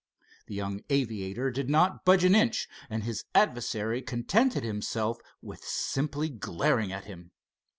[0.47, 6.27] The young aviator did not budge an inch, and his adversary contented himself with simply
[6.27, 7.29] glaring at him.